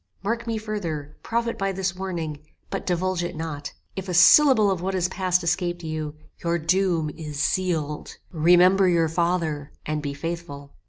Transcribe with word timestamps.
Mark 0.23 0.47
me 0.47 0.57
further; 0.57 1.15
profit 1.21 1.59
by 1.59 1.71
this 1.71 1.95
warning, 1.95 2.39
but 2.71 2.87
divulge 2.87 3.23
it 3.23 3.35
not. 3.35 3.71
If 3.95 4.09
a 4.09 4.15
syllable 4.15 4.71
of 4.71 4.81
what 4.81 4.95
has 4.95 5.07
passed 5.07 5.43
escape 5.43 5.83
you, 5.83 6.15
your 6.43 6.57
doom 6.57 7.11
is 7.11 7.39
sealed. 7.39 8.17
Remember 8.31 8.87
your 8.87 9.07
father, 9.09 9.71
and 9.85 10.01
be 10.01 10.15
faithful." 10.15 10.73